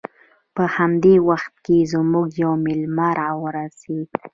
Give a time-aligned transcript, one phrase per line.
[0.55, 4.09] په همدې وخت کې زموږ یو میلمه راورسید